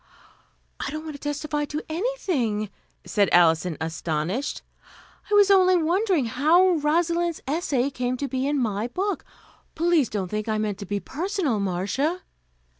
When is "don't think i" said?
10.09-10.57